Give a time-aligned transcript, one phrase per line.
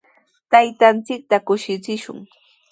[0.51, 2.19] Taytanchikta kushichishun.